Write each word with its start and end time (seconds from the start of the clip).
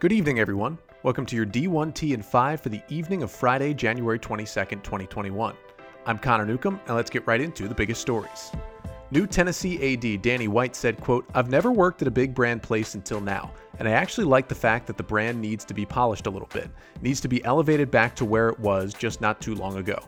Good 0.00 0.12
evening, 0.12 0.38
everyone. 0.38 0.78
Welcome 1.02 1.26
to 1.26 1.34
your 1.34 1.44
D1T 1.44 2.14
and 2.14 2.24
5 2.24 2.60
for 2.60 2.68
the 2.68 2.80
evening 2.88 3.24
of 3.24 3.32
Friday, 3.32 3.74
January 3.74 4.20
22nd, 4.20 4.84
2021. 4.84 5.56
I'm 6.06 6.18
Connor 6.18 6.46
Newcomb, 6.46 6.78
and 6.86 6.94
let's 6.94 7.10
get 7.10 7.26
right 7.26 7.40
into 7.40 7.66
the 7.66 7.74
biggest 7.74 8.00
stories. 8.00 8.52
New 9.10 9.26
Tennessee 9.26 9.94
AD 9.94 10.22
Danny 10.22 10.46
White 10.46 10.76
said, 10.76 11.00
quote, 11.00 11.28
I've 11.34 11.50
never 11.50 11.72
worked 11.72 12.00
at 12.00 12.06
a 12.06 12.12
big 12.12 12.32
brand 12.32 12.62
place 12.62 12.94
until 12.94 13.20
now, 13.20 13.50
and 13.80 13.88
I 13.88 13.90
actually 13.90 14.26
like 14.26 14.46
the 14.46 14.54
fact 14.54 14.86
that 14.86 14.96
the 14.96 15.02
brand 15.02 15.40
needs 15.40 15.64
to 15.64 15.74
be 15.74 15.84
polished 15.84 16.28
a 16.28 16.30
little 16.30 16.48
bit, 16.52 16.70
it 16.94 17.02
needs 17.02 17.20
to 17.22 17.28
be 17.28 17.42
elevated 17.44 17.90
back 17.90 18.14
to 18.16 18.24
where 18.24 18.50
it 18.50 18.60
was 18.60 18.94
just 18.94 19.20
not 19.20 19.40
too 19.40 19.56
long 19.56 19.78
ago. 19.78 19.98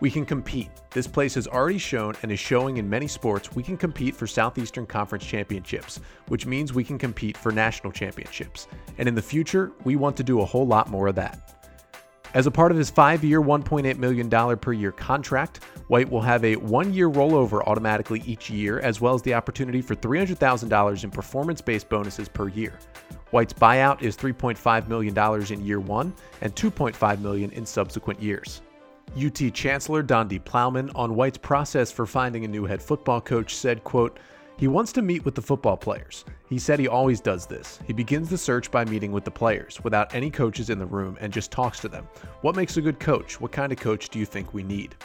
We 0.00 0.10
can 0.10 0.24
compete. 0.24 0.70
This 0.90 1.06
place 1.06 1.34
has 1.34 1.46
already 1.46 1.76
shown 1.76 2.14
and 2.22 2.32
is 2.32 2.40
showing 2.40 2.78
in 2.78 2.88
many 2.88 3.06
sports 3.06 3.54
we 3.54 3.62
can 3.62 3.76
compete 3.76 4.16
for 4.16 4.26
Southeastern 4.26 4.86
Conference 4.86 5.26
championships, 5.26 6.00
which 6.28 6.46
means 6.46 6.72
we 6.72 6.84
can 6.84 6.98
compete 6.98 7.36
for 7.36 7.52
national 7.52 7.92
championships. 7.92 8.66
And 8.96 9.06
in 9.06 9.14
the 9.14 9.20
future, 9.20 9.72
we 9.84 9.96
want 9.96 10.16
to 10.16 10.24
do 10.24 10.40
a 10.40 10.44
whole 10.44 10.66
lot 10.66 10.88
more 10.88 11.08
of 11.08 11.16
that. 11.16 11.56
As 12.32 12.46
a 12.46 12.50
part 12.50 12.70
of 12.70 12.78
his 12.78 12.88
five 12.88 13.24
year, 13.24 13.42
$1.8 13.42 13.98
million 13.98 14.56
per 14.58 14.72
year 14.72 14.92
contract, 14.92 15.64
White 15.88 16.08
will 16.08 16.22
have 16.22 16.44
a 16.44 16.56
one 16.56 16.94
year 16.94 17.10
rollover 17.10 17.60
automatically 17.66 18.22
each 18.24 18.48
year, 18.48 18.78
as 18.80 19.00
well 19.00 19.14
as 19.14 19.22
the 19.22 19.34
opportunity 19.34 19.82
for 19.82 19.96
$300,000 19.96 21.04
in 21.04 21.10
performance 21.10 21.60
based 21.60 21.88
bonuses 21.88 22.28
per 22.28 22.48
year. 22.48 22.78
White's 23.32 23.52
buyout 23.52 24.00
is 24.00 24.16
$3.5 24.16 24.88
million 24.88 25.52
in 25.52 25.66
year 25.66 25.80
one 25.80 26.14
and 26.40 26.54
2.5 26.54 27.20
million 27.20 27.50
in 27.50 27.66
subsequent 27.66 28.22
years. 28.22 28.62
UT 29.16 29.52
Chancellor 29.52 30.02
Donde 30.02 30.44
Plowman 30.44 30.90
on 30.94 31.14
White's 31.14 31.38
process 31.38 31.90
for 31.90 32.06
finding 32.06 32.44
a 32.44 32.48
new 32.48 32.64
head 32.64 32.80
football 32.80 33.20
coach 33.20 33.56
said, 33.56 33.82
quote, 33.82 34.18
he 34.56 34.68
wants 34.68 34.92
to 34.92 35.02
meet 35.02 35.24
with 35.24 35.34
the 35.34 35.42
football 35.42 35.76
players. 35.76 36.24
He 36.48 36.58
said 36.58 36.78
he 36.78 36.86
always 36.86 37.20
does 37.20 37.46
this. 37.46 37.78
He 37.86 37.92
begins 37.92 38.28
the 38.28 38.36
search 38.36 38.70
by 38.70 38.84
meeting 38.84 39.10
with 39.10 39.24
the 39.24 39.30
players 39.30 39.82
without 39.82 40.14
any 40.14 40.30
coaches 40.30 40.68
in 40.68 40.78
the 40.78 40.86
room 40.86 41.16
and 41.20 41.32
just 41.32 41.50
talks 41.50 41.80
to 41.80 41.88
them. 41.88 42.06
What 42.42 42.56
makes 42.56 42.76
a 42.76 42.82
good 42.82 43.00
coach? 43.00 43.40
What 43.40 43.52
kind 43.52 43.72
of 43.72 43.78
coach 43.78 44.10
do 44.10 44.18
you 44.18 44.26
think 44.26 44.52
we 44.52 44.62
need? 44.62 44.96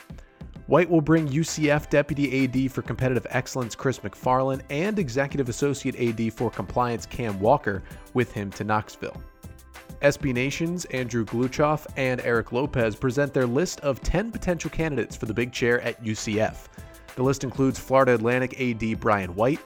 White 0.67 0.89
will 0.89 1.01
bring 1.01 1.27
UCF 1.27 1.89
Deputy 1.89 2.43
AD 2.43 2.71
for 2.71 2.81
Competitive 2.81 3.25
Excellence 3.29 3.75
Chris 3.75 3.99
McFarland 3.99 4.61
and 4.69 4.99
Executive 4.99 5.47
Associate 5.47 5.95
AD 5.95 6.33
for 6.33 6.51
Compliance 6.51 7.05
Cam 7.05 7.39
Walker 7.39 7.81
with 8.13 8.33
him 8.33 8.51
to 8.51 8.63
Knoxville. 8.63 9.15
SB 10.01 10.33
Nation's 10.33 10.85
Andrew 10.85 11.25
Gluchoff 11.25 11.85
and 11.95 12.21
Eric 12.21 12.51
Lopez 12.51 12.95
present 12.95 13.33
their 13.33 13.47
list 13.47 13.79
of 13.81 14.01
10 14.01 14.31
potential 14.31 14.69
candidates 14.69 15.15
for 15.15 15.25
the 15.25 15.33
big 15.33 15.51
chair 15.51 15.81
at 15.81 16.03
UCF. 16.03 16.67
The 17.15 17.23
list 17.23 17.43
includes 17.43 17.79
Florida 17.79 18.13
Atlantic 18.13 18.59
AD 18.59 18.99
Brian 18.99 19.33
White, 19.35 19.61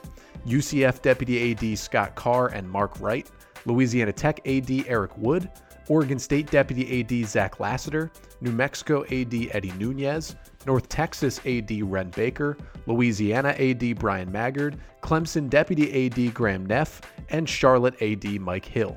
UCF 0.46 1.02
Deputy 1.02 1.52
AD 1.52 1.78
Scott 1.78 2.14
Carr 2.14 2.48
and 2.48 2.68
Mark 2.68 3.00
Wright, 3.00 3.30
Louisiana 3.66 4.12
Tech 4.12 4.40
AD 4.46 4.70
Eric 4.86 5.16
Wood, 5.18 5.50
Oregon 5.88 6.18
State 6.18 6.50
Deputy 6.50 7.00
AD 7.00 7.28
Zach 7.28 7.58
Lassiter, 7.58 8.10
New 8.40 8.52
Mexico 8.52 9.02
AD 9.04 9.34
Eddie 9.50 9.72
Nunez, 9.76 10.36
North 10.64 10.88
Texas 10.88 11.40
AD 11.44 11.70
Wren 11.82 12.10
Baker, 12.10 12.56
Louisiana 12.86 13.48
AD 13.58 13.98
Bryan 13.98 14.30
Maggard, 14.30 14.78
Clemson 15.02 15.50
Deputy 15.50 16.06
AD 16.06 16.32
Graham 16.32 16.64
Neff, 16.64 17.00
and 17.30 17.48
Charlotte 17.48 18.00
AD 18.00 18.40
Mike 18.40 18.64
Hill. 18.64 18.96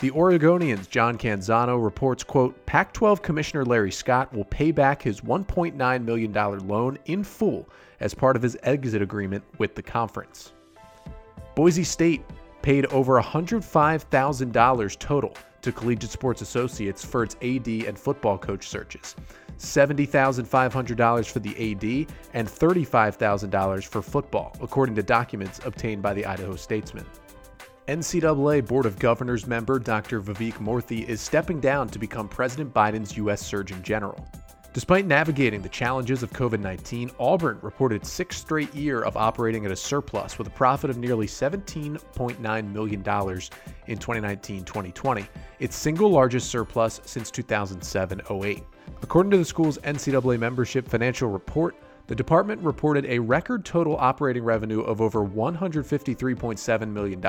The 0.00 0.10
Oregonian's 0.12 0.86
John 0.86 1.18
Canzano 1.18 1.82
reports, 1.82 2.24
quote, 2.24 2.64
Pac-12 2.64 3.20
Commissioner 3.20 3.66
Larry 3.66 3.92
Scott 3.92 4.32
will 4.32 4.46
pay 4.46 4.70
back 4.72 5.02
his 5.02 5.20
$1.9 5.20 6.04
million 6.04 6.32
loan 6.32 6.98
in 7.04 7.22
full 7.22 7.68
as 8.00 8.14
part 8.14 8.34
of 8.34 8.40
his 8.40 8.56
exit 8.62 9.02
agreement 9.02 9.44
with 9.58 9.74
the 9.74 9.82
conference. 9.82 10.54
Boise 11.54 11.84
State 11.84 12.24
paid 12.62 12.86
over 12.86 13.20
$105,000 13.20 14.98
total 14.98 15.34
to 15.60 15.70
Collegiate 15.70 16.10
Sports 16.10 16.40
Associates 16.40 17.04
for 17.04 17.22
its 17.22 17.36
AD 17.42 17.68
and 17.68 17.98
football 17.98 18.38
coach 18.38 18.68
searches. 18.68 19.16
$70,500 19.58 21.26
for 21.30 21.40
the 21.40 21.50
AD 21.50 22.14
and 22.32 22.48
$35,000 22.48 23.84
for 23.84 24.00
football, 24.00 24.56
according 24.62 24.94
to 24.94 25.02
documents 25.02 25.60
obtained 25.66 26.00
by 26.00 26.14
the 26.14 26.24
Idaho 26.24 26.56
Statesman. 26.56 27.04
NCAA 27.90 28.64
Board 28.68 28.86
of 28.86 29.00
Governors 29.00 29.48
member 29.48 29.80
Dr. 29.80 30.20
Vivek 30.20 30.58
Murthy 30.58 31.04
is 31.08 31.20
stepping 31.20 31.58
down 31.58 31.88
to 31.88 31.98
become 31.98 32.28
President 32.28 32.72
Biden's 32.72 33.16
U.S. 33.16 33.44
Surgeon 33.44 33.82
General. 33.82 34.24
Despite 34.72 35.06
navigating 35.06 35.60
the 35.60 35.68
challenges 35.70 36.22
of 36.22 36.30
COVID 36.32 36.60
19, 36.60 37.10
Auburn 37.18 37.58
reported 37.62 38.06
sixth 38.06 38.42
straight 38.42 38.72
year 38.72 39.02
of 39.02 39.16
operating 39.16 39.66
at 39.66 39.72
a 39.72 39.76
surplus 39.76 40.38
with 40.38 40.46
a 40.46 40.50
profit 40.50 40.88
of 40.88 40.98
nearly 40.98 41.26
$17.9 41.26 42.72
million 42.72 43.00
in 43.00 43.98
2019 43.98 44.64
2020, 44.64 45.26
its 45.58 45.74
single 45.74 46.10
largest 46.10 46.48
surplus 46.48 47.00
since 47.04 47.28
2007 47.28 48.20
08. 48.30 48.62
According 49.02 49.32
to 49.32 49.36
the 49.36 49.44
school's 49.44 49.78
NCAA 49.78 50.38
membership 50.38 50.86
financial 50.86 51.28
report, 51.28 51.74
the 52.10 52.16
department 52.16 52.60
reported 52.62 53.06
a 53.06 53.20
record 53.20 53.64
total 53.64 53.96
operating 53.98 54.42
revenue 54.42 54.80
of 54.80 55.00
over 55.00 55.24
$153.7 55.24 56.92
million 56.92 57.24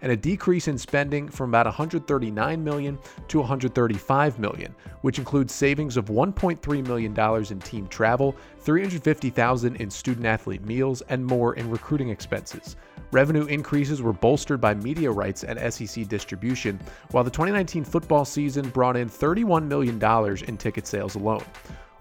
and 0.00 0.12
a 0.12 0.16
decrease 0.16 0.68
in 0.68 0.78
spending 0.78 1.28
from 1.28 1.50
about 1.50 1.66
139 1.66 2.64
million 2.64 2.98
to 3.28 3.40
135 3.40 4.38
million, 4.38 4.74
which 5.02 5.18
includes 5.18 5.52
savings 5.52 5.98
of 5.98 6.06
$1.3 6.06 6.86
million 6.86 7.14
in 7.50 7.60
team 7.60 7.86
travel, 7.88 8.34
350,000 8.60 9.76
in 9.76 9.90
student 9.90 10.24
athlete 10.24 10.64
meals, 10.64 11.02
and 11.10 11.22
more 11.22 11.52
in 11.56 11.68
recruiting 11.68 12.08
expenses. 12.08 12.76
Revenue 13.10 13.44
increases 13.44 14.00
were 14.00 14.14
bolstered 14.14 14.62
by 14.62 14.72
media 14.72 15.10
rights 15.10 15.44
and 15.44 15.60
SEC 15.70 16.08
distribution, 16.08 16.80
while 17.10 17.22
the 17.22 17.30
2019 17.30 17.84
football 17.84 18.24
season 18.24 18.66
brought 18.70 18.96
in 18.96 19.10
$31 19.10 19.66
million 19.66 20.02
in 20.48 20.56
ticket 20.56 20.86
sales 20.86 21.16
alone. 21.16 21.44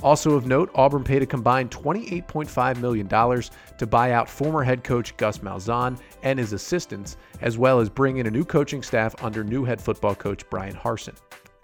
Also 0.06 0.36
of 0.36 0.46
note, 0.46 0.70
Auburn 0.76 1.04
paid 1.04 1.24
a 1.24 1.26
combined 1.26 1.72
$28.5 1.72 2.80
million 2.80 3.08
to 3.08 3.88
buy 3.88 4.12
out 4.12 4.30
former 4.30 4.62
head 4.62 4.84
coach 4.84 5.18
Gus 5.18 5.40
Malzahn 5.40 6.00
and 6.22 6.38
his 6.38 6.54
assistants, 6.54 7.18
as 7.42 7.58
well 7.58 7.80
as 7.80 7.90
bring 7.90 8.18
in 8.18 8.28
a 8.28 8.32
new 8.32 8.46
coaching 8.46 8.84
staff 8.84 9.16
under 9.24 9.44
new 9.44 9.66
head 9.66 9.82
football 9.82 10.14
coach 10.14 10.48
Bryan 10.52 10.76
Harsin. 10.76 11.16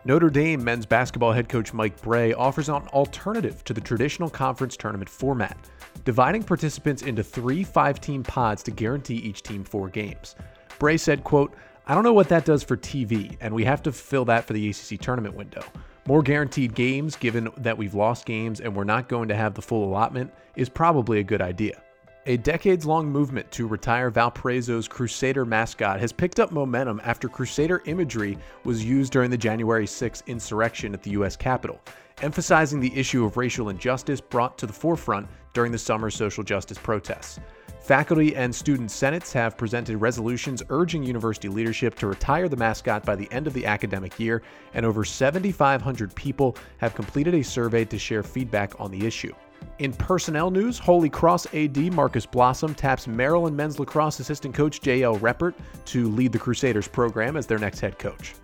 Notre 0.05 0.31
Dame 0.31 0.63
men's 0.63 0.87
basketball 0.87 1.31
head 1.31 1.49
coach 1.49 1.71
Mike 1.71 2.01
Brey 2.01 2.33
offers 2.33 2.67
an 2.67 2.87
alternative 2.87 3.63
to 3.63 3.75
the 3.75 3.81
traditional 3.81 4.27
conference 4.27 4.75
tournament 4.75 5.07
format, 5.07 5.55
dividing 6.03 6.41
participants 6.41 7.03
into 7.03 7.21
three 7.21 7.63
five-team 7.63 8.23
pods 8.23 8.63
to 8.63 8.71
guarantee 8.71 9.17
each 9.17 9.43
team 9.43 9.63
four 9.63 9.87
games. 9.87 10.35
Brey 10.79 10.97
said, 10.97 11.23
quote, 11.23 11.53
I 11.85 11.93
don't 11.93 12.03
know 12.03 12.13
what 12.13 12.29
that 12.29 12.45
does 12.45 12.63
for 12.63 12.75
TV, 12.75 13.37
and 13.39 13.53
we 13.53 13.65
have 13.65 13.83
to 13.83 13.91
fill 13.91 14.25
that 14.25 14.45
for 14.45 14.53
the 14.53 14.67
ACC 14.71 14.99
tournament 14.99 15.35
window. 15.35 15.63
More 16.07 16.23
guaranteed 16.23 16.73
games, 16.73 17.15
given 17.15 17.49
that 17.57 17.77
we've 17.77 17.93
lost 17.93 18.25
games 18.25 18.59
and 18.59 18.75
we're 18.75 18.83
not 18.83 19.07
going 19.07 19.27
to 19.27 19.35
have 19.35 19.53
the 19.53 19.61
full 19.61 19.83
allotment, 19.83 20.33
is 20.55 20.67
probably 20.67 21.19
a 21.19 21.23
good 21.23 21.41
idea. 21.41 21.81
A 22.25 22.37
decades 22.37 22.85
long 22.85 23.07
movement 23.09 23.51
to 23.51 23.67
retire 23.67 24.11
Valparaiso's 24.11 24.87
Crusader 24.87 25.45
mascot 25.45 25.99
has 25.99 26.11
picked 26.11 26.39
up 26.39 26.51
momentum 26.51 27.01
after 27.03 27.27
Crusader 27.27 27.83
imagery 27.85 28.37
was 28.63 28.83
used 28.83 29.11
during 29.11 29.29
the 29.29 29.37
January 29.37 29.87
6 29.87 30.23
insurrection 30.27 30.93
at 30.93 31.03
the 31.03 31.11
U.S. 31.11 31.35
Capitol, 31.35 31.79
emphasizing 32.21 32.79
the 32.79 32.95
issue 32.95 33.25
of 33.25 33.37
racial 33.37 33.69
injustice 33.69 34.21
brought 34.21 34.57
to 34.57 34.67
the 34.67 34.73
forefront 34.73 35.27
during 35.53 35.71
the 35.71 35.77
summer 35.77 36.09
social 36.09 36.43
justice 36.43 36.77
protests. 36.77 37.39
Faculty 37.81 38.35
and 38.35 38.53
student 38.53 38.91
senates 38.91 39.33
have 39.33 39.57
presented 39.57 39.97
resolutions 39.97 40.61
urging 40.69 41.01
university 41.01 41.49
leadership 41.49 41.95
to 41.95 42.05
retire 42.05 42.47
the 42.47 42.55
mascot 42.55 43.03
by 43.03 43.15
the 43.15 43.27
end 43.31 43.47
of 43.47 43.53
the 43.53 43.65
academic 43.65 44.19
year, 44.19 44.43
and 44.75 44.85
over 44.85 45.03
7,500 45.03 46.13
people 46.13 46.55
have 46.77 46.93
completed 46.93 47.33
a 47.33 47.43
survey 47.43 47.83
to 47.85 47.97
share 47.97 48.21
feedback 48.21 48.79
on 48.79 48.91
the 48.91 49.03
issue. 49.03 49.33
In 49.79 49.93
personnel 49.93 50.51
news, 50.51 50.77
Holy 50.77 51.09
Cross 51.09 51.47
AD 51.55 51.91
Marcus 51.93 52.25
Blossom 52.25 52.75
taps 52.75 53.07
Maryland 53.07 53.57
men's 53.57 53.79
lacrosse 53.79 54.19
assistant 54.19 54.53
coach 54.53 54.79
J.L. 54.79 55.17
Reppert 55.17 55.55
to 55.85 56.07
lead 56.09 56.31
the 56.31 56.39
Crusaders 56.39 56.87
program 56.87 57.35
as 57.35 57.47
their 57.47 57.59
next 57.59 57.79
head 57.79 57.97
coach. 57.97 58.35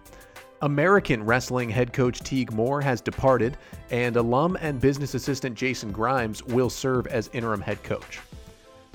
American 0.63 1.23
wrestling 1.23 1.69
head 1.69 1.93
coach 1.93 2.21
Teague 2.21 2.51
Moore 2.53 2.81
has 2.81 3.01
departed, 3.01 3.55
and 3.91 4.15
alum 4.15 4.57
and 4.61 4.81
business 4.81 5.13
assistant 5.13 5.55
Jason 5.55 5.91
Grimes 5.91 6.43
will 6.43 6.71
serve 6.71 7.05
as 7.05 7.29
interim 7.33 7.61
head 7.61 7.83
coach. 7.83 8.19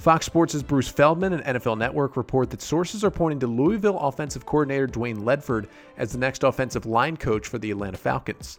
Fox 0.02 0.26
Sports' 0.26 0.64
Bruce 0.64 0.88
Feldman 0.88 1.32
and 1.32 1.44
NFL 1.44 1.78
Network 1.78 2.16
report 2.16 2.50
that 2.50 2.60
sources 2.60 3.04
are 3.04 3.10
pointing 3.10 3.38
to 3.38 3.46
Louisville 3.46 4.00
offensive 4.00 4.44
coordinator 4.44 4.88
Dwayne 4.88 5.18
Ledford 5.18 5.68
as 5.96 6.10
the 6.10 6.18
next 6.18 6.42
offensive 6.42 6.86
line 6.86 7.16
coach 7.16 7.46
for 7.46 7.58
the 7.58 7.70
Atlanta 7.70 7.96
Falcons. 7.96 8.58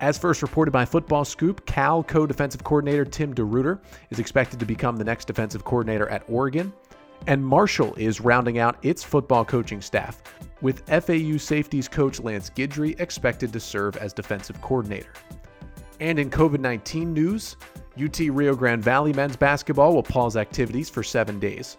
As 0.00 0.16
first 0.16 0.42
reported 0.42 0.70
by 0.70 0.84
Football 0.84 1.24
Scoop, 1.24 1.66
Cal 1.66 2.04
co 2.04 2.24
defensive 2.24 2.62
coordinator 2.62 3.04
Tim 3.04 3.34
DeRuyter 3.34 3.80
is 4.10 4.20
expected 4.20 4.60
to 4.60 4.64
become 4.64 4.94
the 4.94 5.02
next 5.02 5.24
defensive 5.24 5.64
coordinator 5.64 6.08
at 6.08 6.22
Oregon. 6.28 6.72
And 7.26 7.44
Marshall 7.44 7.92
is 7.96 8.20
rounding 8.20 8.58
out 8.60 8.78
its 8.84 9.02
football 9.02 9.44
coaching 9.44 9.80
staff, 9.80 10.22
with 10.60 10.86
FAU 10.86 11.36
safeties 11.36 11.88
coach 11.88 12.20
Lance 12.20 12.48
Guidry 12.48 12.98
expected 13.00 13.52
to 13.54 13.58
serve 13.58 13.96
as 13.96 14.12
defensive 14.12 14.60
coordinator. 14.62 15.14
And 15.98 16.16
in 16.20 16.30
COVID 16.30 16.60
19 16.60 17.12
news, 17.12 17.56
UT 18.02 18.18
Rio 18.18 18.54
Grande 18.54 18.82
Valley 18.82 19.12
men's 19.12 19.36
basketball 19.36 19.94
will 19.94 20.02
pause 20.02 20.36
activities 20.36 20.88
for 20.88 21.02
seven 21.02 21.38
days. 21.38 21.76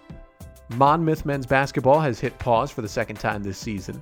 Monmouth 0.76 1.26
men's 1.26 1.46
basketball 1.46 2.00
has 2.00 2.20
hit 2.20 2.38
pause 2.38 2.70
for 2.70 2.82
the 2.82 2.88
second 2.88 3.18
time 3.18 3.42
this 3.42 3.58
season. 3.58 4.02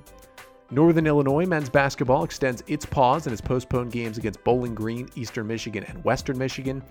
Northern 0.70 1.06
Illinois 1.06 1.46
men's 1.46 1.68
basketball 1.68 2.22
extends 2.22 2.62
its 2.68 2.86
pause 2.86 3.26
and 3.26 3.32
has 3.32 3.40
postponed 3.40 3.90
games 3.90 4.18
against 4.18 4.44
Bowling 4.44 4.74
Green, 4.74 5.08
Eastern 5.16 5.46
Michigan, 5.46 5.82
and 5.84 6.04
Western 6.04 6.38
Michigan. 6.38 6.82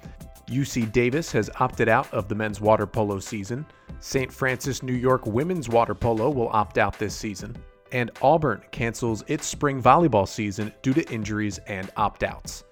UC 0.47 0.91
Davis 0.91 1.31
has 1.31 1.49
opted 1.59 1.87
out 1.87 2.11
of 2.13 2.27
the 2.27 2.35
men's 2.35 2.59
water 2.59 2.85
polo 2.85 3.19
season. 3.19 3.65
St. 4.01 4.31
Francis, 4.31 4.83
New 4.83 4.93
York 4.93 5.25
women's 5.25 5.69
water 5.69 5.95
polo 5.95 6.29
will 6.29 6.49
opt 6.49 6.77
out 6.77 6.99
this 6.99 7.15
season. 7.15 7.55
And 7.91 8.11
Auburn 8.21 8.61
cancels 8.71 9.23
its 9.27 9.47
spring 9.47 9.81
volleyball 9.81 10.27
season 10.27 10.73
due 10.81 10.93
to 10.93 11.09
injuries 11.11 11.59
and 11.67 11.89
opt 11.95 12.23
outs. 12.23 12.65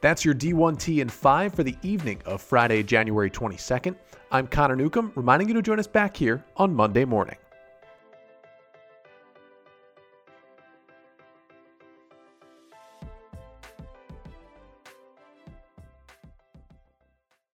That's 0.00 0.24
your 0.24 0.34
D1T 0.34 1.00
and 1.00 1.10
5 1.10 1.54
for 1.54 1.64
the 1.64 1.76
evening 1.82 2.22
of 2.24 2.40
Friday, 2.40 2.82
January 2.84 3.30
22nd. 3.30 3.96
I'm 4.30 4.46
Connor 4.46 4.76
Newcomb, 4.76 5.12
reminding 5.16 5.48
you 5.48 5.54
to 5.54 5.62
join 5.62 5.80
us 5.80 5.88
back 5.88 6.16
here 6.16 6.44
on 6.56 6.72
Monday 6.72 7.04
morning. 7.04 7.36